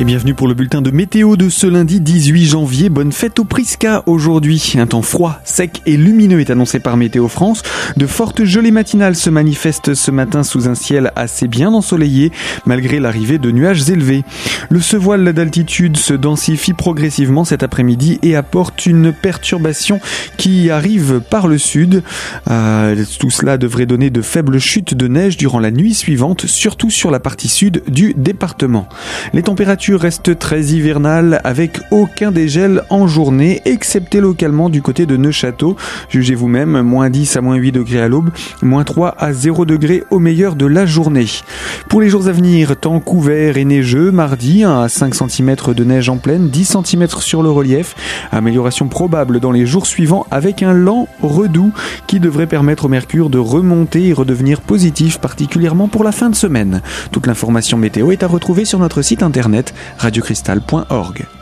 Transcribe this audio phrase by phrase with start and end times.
[0.00, 2.88] Et bienvenue pour le bulletin de météo de ce lundi 18 janvier.
[2.88, 4.74] Bonne fête au Prisca aujourd'hui.
[4.78, 7.64] Un temps froid, sec et lumineux est annoncé par Météo France.
[7.96, 12.30] De fortes gelées matinales se manifestent ce matin sous un ciel assez bien ensoleillé
[12.64, 14.22] malgré l'arrivée de nuages élevés.
[14.70, 19.98] Le sevoile d'altitude se densifie progressivement cet après-midi et apporte une perturbation
[20.36, 22.04] qui arrive par le sud.
[22.48, 26.90] Euh, tout cela devrait donner de faibles chutes de neige durant la nuit suivante, surtout
[26.90, 28.88] sur la partie sud du département.
[29.32, 35.16] Les températures reste très hivernale avec aucun dégel en journée, excepté localement du côté de
[35.16, 35.76] Neufchâteau.
[36.08, 38.30] Jugez vous-même, moins 10 à moins 8 degrés à l'aube,
[38.62, 41.26] moins 3 à 0 degrés au meilleur de la journée.
[41.88, 46.08] Pour les jours à venir, temps couvert et neigeux, mardi, à 5 cm de neige
[46.08, 47.94] en pleine, 10 cm sur le relief.
[48.32, 51.72] Amélioration probable dans les jours suivants avec un lent redoux
[52.06, 56.34] qui devrait permettre au mercure de remonter et redevenir positif, particulièrement pour la fin de
[56.34, 56.82] semaine.
[57.12, 61.37] Toute l'information météo est à retrouver sur notre site internet radiocristal.org.